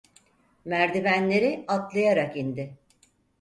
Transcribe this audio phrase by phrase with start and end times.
[0.65, 2.67] Merdivenleri atlayarak indi.